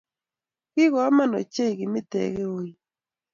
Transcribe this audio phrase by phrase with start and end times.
[0.73, 2.75] kigoamaa ochei kimitek eunyu